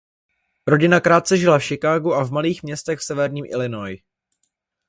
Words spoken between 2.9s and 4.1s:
v severním Illinois.